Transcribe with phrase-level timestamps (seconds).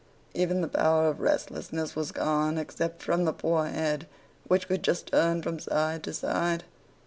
[0.33, 4.07] Even the power of restlessness was gone, except from the poor head,
[4.47, 6.63] which could just turn from side to side.